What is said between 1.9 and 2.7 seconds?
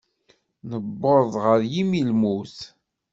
n lmut.